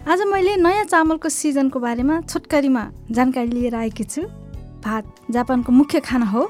आज 0.00 0.20
मैले 0.26 0.54
नयाँ 0.56 0.84
चामलको 0.84 1.28
सिजनको 1.28 1.78
बारेमा 1.80 2.20
छोटकरीमा 2.20 2.84
जानकारी 3.12 3.50
लिएर 3.50 3.74
आएकी 3.74 4.04
छु। 4.04 4.22
भात 4.80 5.04
जापानको 5.30 5.72
मुख्य 5.72 6.00
खाना 6.00 6.26
हो। 6.26 6.48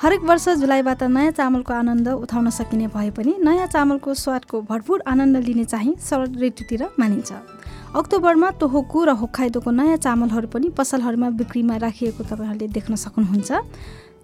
हरेक 0.00 0.22
वर्ष 0.22 0.48
जुलाईबाट 0.62 1.02
नयाँ 1.10 1.30
चामलको 1.32 1.72
आनन्द 1.74 2.08
उठाउन 2.08 2.50
सकिने 2.50 2.86
भए 2.94 3.10
पनि 3.10 3.34
नयाँ 3.42 3.66
चामलको 3.66 4.14
स्वादको 4.14 4.60
भरपुर 4.70 5.02
आनन्द 5.02 5.36
लिने 5.36 5.64
चाहिँ 5.64 5.96
शरद 5.98 6.38
ऋतुतिर 6.42 6.84
मानिन्छ। 6.98 7.32
अक्टोबरमा 7.90 8.50
तोहोकु 8.62 9.04
र 9.04 9.10
होक्खाइदोको 9.18 9.70
नयाँ 9.72 9.96
चामलहरू 9.98 10.48
पनि 10.48 10.70
पसलहरूमा 10.70 11.30
बिक्रीमा 11.42 11.76
राखिएको 11.82 12.22
तपाईँहरूले 12.22 12.68
देख्न 12.70 12.94
सक्नुहुन्छ। 12.94 13.50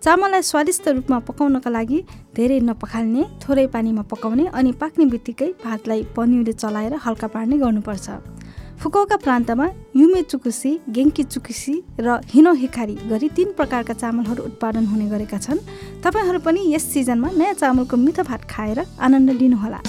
चामललाई 0.07 0.43
स्वादिष्ट 0.43 0.89
रूपमा 0.89 1.19
पकाउनका 1.27 1.71
लागि 1.71 1.99
धेरै 2.31 2.61
नपखाल्ने 2.63 3.23
थोरै 3.43 3.67
पानीमा 3.75 4.03
पकाउने 4.07 4.47
अनि 4.55 4.73
पाक्ने 4.79 5.05
बित्तिकै 5.11 5.53
भातलाई 5.67 6.03
पनिउले 6.17 6.53
चलाएर 6.55 6.95
हल्का 7.05 7.27
पार्ने 7.27 7.59
गर्नुपर्छ। 7.59 8.38
फुकौका 8.79 9.17
प्रान्तमा 9.17 9.65
युमे 9.97 10.21
चुकुसी 10.23 10.71
गेङ्की 10.97 11.23
चुकुसी 11.25 11.73
र 11.99 12.21
हिनो 12.31 12.53
हिखारी 12.55 12.95
गरी 13.11 13.29
तीन 13.37 13.49
प्रकारका 13.59 13.95
चामलहरू 13.95 14.43
उत्पादन 14.45 14.85
हुने 14.87 15.07
गरेका 15.11 15.39
छन्। 15.39 15.59
तपाईँहरू 16.05 16.39
पनि 16.47 16.61
यस 16.75 16.85
सिजनमा 16.93 17.29
नयाँ 17.35 17.55
चामलको 17.59 17.97
मिठो 17.99 18.23
भात 18.23 18.43
खाएर 18.47 18.79
आनन्द 19.03 19.31
लिनुहोला। 19.41 19.81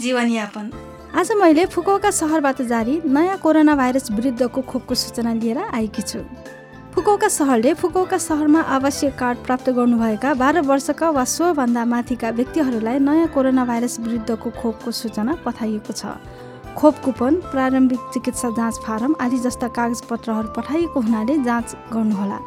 जीवनयापन। 0.00 0.70
आज 1.12 1.32
मैले 1.36 1.64
फुकुओका 1.66 2.10
सहरबाट 2.10 2.62
जारी 2.64 3.00
नयाँ 3.04 3.36
कोरोना 3.36 3.74
भाइरस 3.76 4.10
विरुद्धको 4.16 4.60
खोपको 4.62 4.94
सूचना 4.94 5.32
लिएर 5.34 5.58
आएकी 5.58 6.02
छु। 6.02 6.18
फुकौका 6.94 7.28
सहरले 7.28 7.72
फुकौका 7.74 8.16
सहरमा 8.18 8.60
आवासीय 8.76 9.10
कार्ड 9.18 9.38
प्राप्त 9.38 9.68
गर्नुभएका 9.70 10.32
बाह्र 10.34 10.60
वर्षका 10.60 11.10
वा 11.10 11.24
सोभन्दा 11.24 11.84
माथिका 11.84 12.30
व्यक्तिहरूलाई 12.38 12.98
नयाँ 12.98 13.28
कोरोना 13.34 13.64
भाइरस 13.64 13.98
विरुद्धको 14.00 14.50
खोपको 14.58 14.90
सूचना 14.90 15.36
पठाइएको 15.44 15.92
छ। 15.92 16.18
खोप 16.74 16.94
कुपन 17.04 17.34
प्रारम्भिक 17.46 18.10
चिकित्सा 18.14 18.50
जाँच 18.58 18.78
फारम 18.86 19.14
आदि 19.20 19.38
जस्ता 19.38 19.68
कागजपत्रहरू 19.70 20.48
पठाइएको 20.56 21.00
हुनाले 21.00 21.38
जाँच 21.46 21.76
गर्नुहोला। 21.92 22.38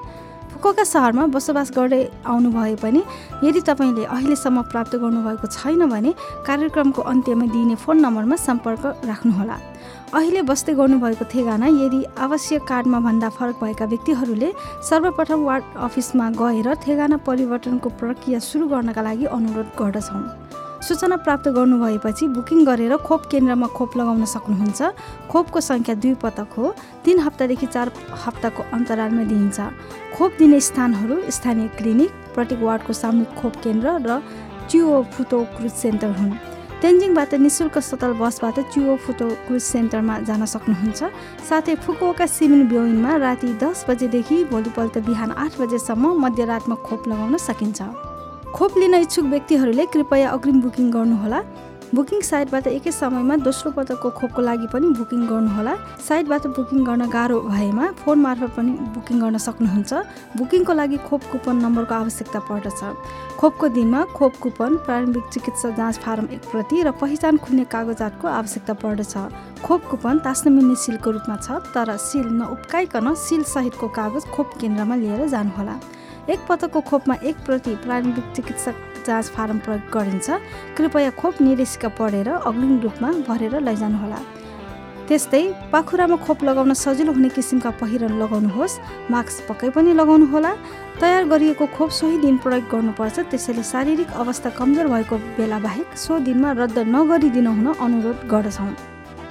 फुकोका 0.54 0.84
सहरमा 0.86 1.26
बसोबास 1.34 1.70
गर्दै 1.76 2.02
आउनु 2.30 2.50
भए 2.52 2.76
पनि 2.82 3.02
यदि 3.44 3.62
तपाईँले 3.70 4.04
अहिलेसम्म 4.06 4.62
प्राप्त 4.72 4.95
गर्नुभएको 5.04 5.48
छैन 5.50 5.82
भने 5.90 6.12
कार्यक्रमको 6.48 7.02
अन्त्यमा 7.12 7.45
दिइने 7.54 7.76
फोन 7.84 8.06
नम्बरमा 8.06 8.36
सम्पर्क 8.48 8.84
राख्नुहोला। 9.10 9.58
अहिले 10.14 10.42
बस्दै 10.45 10.73
गर्नुभएको 10.78 11.26
ठेगाना 11.34 11.68
यदि 11.82 12.00
आवश्यक 12.26 12.62
कार्डमा 12.70 13.00
भन्दा 13.08 13.30
फरक 13.38 13.56
भएका 13.64 13.86
व्यक्तिहरूले 13.94 14.50
सर्वप्रथम 14.90 15.40
वार्ड 15.50 15.64
अफिसमा 15.88 16.30
गएर 16.42 16.73
ठेगाना 16.86 17.17
परिवर्तनको 17.28 17.90
प्रक्रिया 18.02 18.40
सुरु 18.50 18.67
गर्नका 18.73 19.02
लागि 19.02 19.26
अनुरोध 19.38 19.70
गर्दछौँ 19.80 20.23
सूचना 20.84 21.16
प्राप्त 21.16 21.48
गर्नुभएपछि 21.56 22.28
बुकिङ 22.36 22.64
गरेर 22.66 22.95
खोप 23.08 23.26
केन्द्रमा 23.31 23.67
खोप 23.72 23.92
लगाउन 23.98 24.26
सक्नुहुन्छ। 24.28 24.81
खोपको 25.31 25.59
सङ्ख्या 25.62 25.95
दुई 25.95 26.14
पटक 26.20 26.50
हो। 26.58 26.76
तिन 27.03 27.20
हप्तादेखि 27.23 27.67
चार 27.72 27.92
हप्ताको 28.23 28.64
अन्तरालमा 28.73 29.23
दिइन्छ। 29.23 29.59
खोप 30.11 30.32
दिने 30.39 30.60
स्थानहरू 30.60 31.16
स्थानीय 31.32 31.67
क्लिनिक 31.80 32.11
प्रत्येक 32.36 32.60
वार्डको 32.60 32.94
सामूहिक 32.94 33.32
खोप 33.39 33.54
केन्द्र 33.64 33.88
र 34.04 34.20
चियो 34.67 35.02
फुतो 35.14 35.39
क्रुज 35.55 35.71
सेन्टर 35.71 36.11
हुन्। 36.20 36.36
तेन्जिङबाट 36.83 37.33
नि 37.39 37.50
शुल्क 37.50 37.77
सतल 37.80 38.20
बसबाट 38.20 38.60
चियो 38.76 38.95
फुतो 39.08 39.27
क्रुज 39.48 39.64
सेन्टरमा 39.64 40.20
जान 40.27 40.45
सक्नुहुन्छ। 40.45 41.00
साथै 41.48 41.76
फुकुओका 41.80 42.26
सिमिन 42.27 42.67
ब्योइनमा 42.67 43.11
राति 43.23 43.55
दस 43.55 43.86
बजेदेखि 43.88 44.44
भोलिपल्ट 44.52 44.98
बिहान 45.08 45.32
आठ 45.32 45.52
बजेसम्म 45.61 46.11
मध्यरातमा 46.20 46.76
खोप 46.83 47.08
लगाउन 47.08 47.38
सकिन्छ। 47.39 48.11
खोप 48.53 48.77
लिन 48.77 48.93
इच्छुक 48.95 49.25
व्यक्तिहरूले 49.25 49.86
कृपया 49.89 50.30
अग्रिम 50.30 50.59
बुकिङ 50.61 50.89
गर्नुहोला। 50.93 51.39
बुकिङ 51.89 52.19
साइटबाट 52.21 52.67
एकै 52.67 52.91
समयमा 52.93 53.36
दोस्रो 53.41 53.69
पटकको 53.73 54.09
खोपको 54.14 54.41
लागि 54.41 54.67
पनि 54.69 54.87
बुकिङ 54.93 55.21
गर्नुहोला। 55.25 55.73
साइटबाट 55.97 56.45
बुकिङ 56.58 56.83
गर्न 56.86 57.09
गाह्रो 57.09 57.39
भएमा 57.49 57.86
फोन 58.02 58.17
मार्फत 58.21 58.52
पनि 58.58 58.71
बुकिङ 58.93 59.17
गर्न 59.23 59.37
सक्नुहुन्छ। 59.41 59.91
बुकिङको 60.37 60.73
लागि 60.73 60.97
खोप 61.09 61.21
कुपन 61.31 61.55
नम्बरको 61.65 61.93
आवश्यकता 61.95 62.39
पर्दछ। 62.45 62.81
खोपको 63.41 63.67
दिनमा 63.73 64.02
खोप 64.14 64.33
कुपन 64.43 64.77
प्रारम्भिक 64.85 65.25
चिकित्सा 65.33 65.70
जाँच 65.73 65.97
फारम 66.05 66.25
एक 66.37 66.45
प्रति 66.53 66.83
र 66.85 66.91
पहिचान 67.02 67.37
खुल्ने 67.41 67.65
कागजातको 67.73 68.27
आवश्यकता 68.37 68.73
पर्दछ। 68.85 69.14
खोप 69.65 69.81
कुपन 69.89 70.21
तास्न 70.21 70.53
मिल्ने 70.53 70.77
सिलको 70.77 71.09
रूपमा 71.09 71.41
छ 71.41 71.58
तर 71.73 71.97
सिल 71.97 72.30
नउप्काइकन 72.37 73.14
सिल 73.17 73.43
सहितको 73.49 73.87
कागज 73.97 74.30
खोप 74.30 74.58
केन्द्रमा 74.61 74.95
लिएर 75.02 75.27
जानुहोला। 75.33 75.77
एक 76.30 76.39
पटकको 76.50 76.82
खोपमा 76.82 77.16
एक 77.22 77.36
प्रति 77.45 77.76
प्रारम्भिक 77.84 78.32
चिकित्सा 78.36 78.72
जाँच 79.06 79.30
फारम 79.30 79.58
प्रयोग 79.60 79.89
गरिन्छ। 79.94 80.30
कृपया 80.78 81.10
खोप 81.20 81.42
निर्देशिका 81.42 81.89
पढेर 82.00 82.30
अग्रिम 82.30 82.80
रूपमा 82.80 83.11
भरेर 83.28 83.60
लैजानुहोला। 83.60 84.20
त्यस्तै 85.08 85.44
पाखुरामा 85.72 86.16
खोप 86.23 86.44
लगाउन 86.44 86.73
सजिलो 86.73 87.12
हुने 87.12 87.30
किसिमका 87.30 87.70
पहिरन 87.76 88.16
लगाउनुहोस् 88.23 88.80
मास्क 89.12 89.48
पक्कै 89.50 89.70
पनि 89.76 89.94
लगाउनुहोला। 90.00 90.52
तयार 91.02 91.23
गरिएको 91.28 91.66
खोप 91.76 91.89
सोही 91.92 92.17
दिन 92.23 92.38
प्रयोग 92.39 92.72
गर्नुपर्छ 92.72 93.20
त्यसैले 93.28 93.64
शारीरिक 93.73 94.16
अवस्था 94.23 94.50
कमजोर 94.56 94.88
भएको 94.88 95.16
बेला 95.36 95.60
बाहेक 95.60 95.98
सो 96.00 96.20
दिनमा 96.23 96.52
रद्द 96.56 96.80
नगरिदिनु 96.88 97.52
हुन 97.52 97.67
अनुरोध 97.76 98.28
गर्दछौँ। 98.32 98.72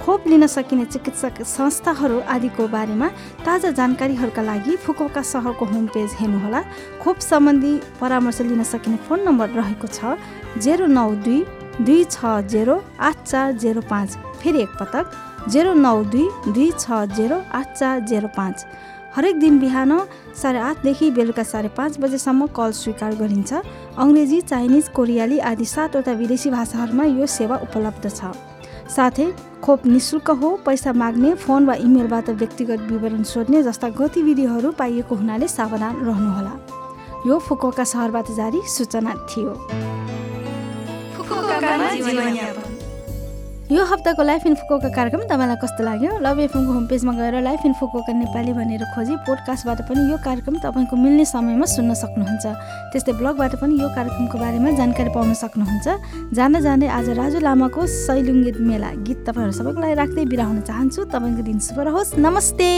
खोप 0.03 0.27
लिन 0.27 0.47
सकिने 0.47 0.85
चिकित्सा 0.85 1.29
संस्थाहरू 1.47 2.19
आदिको 2.27 2.67
बारेमा 2.69 3.09
ताजा 3.47 3.71
जानकारीहरूका 3.71 4.43
लागि 4.43 4.75
फुकोका 4.77 5.23
सहरको 5.23 5.65
होम 5.65 5.87
पेज 5.95 6.11
हेर्नुहोला। 6.21 6.63
खोप 7.03 7.19
सम्बन्धी 7.23 7.73
परामर्श 8.01 8.41
लिन 8.43 8.63
सकिने 8.67 8.97
फोन 9.07 9.23
नम्बर 9.23 9.49
रहेको 9.59 9.87
छ 9.89 10.19
जेरो 10.59 10.87
नौ 10.91 11.07
दुई 11.23 11.39
दुई 11.79 12.03
छ 12.11 12.35
जेरो 12.51 12.77
आठ 13.01 13.23
चार 13.23 13.53
जेरो 13.63 13.81
पाँच। 13.87 14.19
फेरि 14.43 14.63
एक 14.63 14.75
पटक 14.81 15.15
जेरो 15.49 15.75
नौ 15.77 15.97
दुई 16.11 16.27
दुई 16.49 16.71
छ 16.75 17.07
जेरो 17.17 17.43
आठ 17.55 17.79
चार 17.79 18.01
जेरो 18.11 18.29
पाँच। 18.37 18.67
हरेक 19.15 19.39
दिन 19.39 19.59
बिहान 19.61 19.99
साढे 20.35 20.59
आठदेखि 20.67 21.11
बेलुका 21.13 21.43
साढे 21.47 21.69
पाँच 21.79 22.01
बजेसम्म 22.01 22.47
कल 22.59 22.73
स्वीकार 22.75 23.15
गरिन्छ। 23.17 23.53
अङ्ग्रेजी 23.53 24.41
चाइनिज 24.51 24.89
कोरियाली 24.91 25.39
आदि 25.51 25.65
सातवटा 25.71 26.13
विदेशी 26.21 26.51
भाषाहरूमा 26.51 27.05
यो 27.13 27.27
सेवा 27.33 27.57
उपलब्ध 27.63 28.11
छ। 28.11 28.33
साथै 28.93 29.27
खोप 29.65 29.87
निशुल्क 29.87 30.31
हो 30.41 30.49
पैसा 30.67 30.93
माग्ने 30.93 31.35
फोन 31.43 31.67
वा 31.67 31.75
इमेलबाट 31.87 32.29
व्यक्तिगत 32.41 32.81
विवरण 32.91 33.23
सोध्ने 33.25 33.63
जस्ता 33.63 33.89
गतिविधिहरू 34.01 34.71
पाइएको 34.81 35.15
हुनाले 35.15 35.49
सावधान 35.49 35.95
रहनुहोला। 36.07 36.55
यो 37.27 37.39
फुकोका 37.39 37.85
सहरबाट 37.85 38.31
जारी 38.37 38.61
सूचना 38.69 39.15
थियो। 39.31 39.53
यो 43.73 43.85
हप्ताको 43.89 44.23
लाइफ 44.23 44.47
इन 44.47 44.55
फुकोका 44.55 44.89
कार्यक्रम 44.93 45.21
तपाईँलाई 45.33 45.57
कस्तो 45.57 45.85
लाग्यो? 45.85 46.11
लभ 46.21 46.39
एफएमको 46.45 46.73
होम 46.73 46.87
पेजमा 46.93 47.13
गएर 47.17 47.41
लाइफ 47.41 47.61
इन 47.65 47.73
फुकोका 47.81 48.13
नेपाली 48.13 48.53
भनेर 48.53 48.85
खोजी 48.93 49.17
पोडकास्टबाट 49.25 49.81
पनि 49.89 50.13
यो 50.13 50.17
कार्यक्रम 50.21 50.57
तपाईँको 50.61 50.97
मिल्ने 50.97 51.25
समयमा 51.25 51.67
सुन्न 51.73 51.95
सक्नुहुन्छ। 51.97 52.45
त्यस्तै 52.93 53.13
ब्लगबाट 53.17 53.57
पनि 53.65 53.81
यो 53.81 53.89
कार्यक्रमको 53.97 54.37
बारेमा 54.37 54.71
जानकारी 54.77 55.11
पाउन 55.17 55.33
सक्नुहुन्छ। 55.33 55.89
जाँदा 56.37 56.61
जाँदै 56.61 56.89
आज 56.93 57.09
राजु 57.17 57.41
लामाको 57.41 57.81
सैलुङ्गीत 57.87 58.61
मेला 58.61 58.91
गीत 59.09 59.25
तपाईँहरू 59.25 59.57
सबैको 59.57 59.81
लागि 59.81 59.95
राख्दै 60.05 60.25
बिरा 60.29 60.45
हुन 60.53 60.61
चाहन्छु। 60.69 61.09
तपाईँको 61.09 61.43
दिन 61.49 61.59
शुभ 61.65 61.81
रहोस्। 61.81 62.21
नमस्ते! 62.21 62.71